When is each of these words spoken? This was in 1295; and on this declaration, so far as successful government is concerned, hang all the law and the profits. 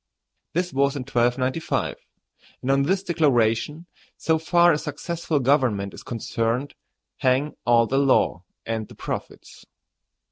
This 0.53 0.73
was 0.73 0.95
in 0.95 1.03
1295; 1.03 1.95
and 2.63 2.71
on 2.71 2.81
this 2.81 3.03
declaration, 3.03 3.85
so 4.17 4.39
far 4.39 4.71
as 4.73 4.81
successful 4.83 5.39
government 5.39 5.93
is 5.93 6.01
concerned, 6.01 6.73
hang 7.17 7.53
all 7.67 7.85
the 7.85 7.99
law 7.99 8.43
and 8.65 8.87
the 8.87 8.95
profits. 8.95 9.63